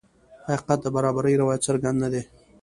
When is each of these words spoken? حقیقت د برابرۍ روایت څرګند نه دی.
حقیقت 0.47 0.79
د 0.83 0.87
برابرۍ 0.95 1.33
روایت 1.41 1.61
څرګند 1.67 1.97
نه 2.03 2.09
دی. 2.13 2.21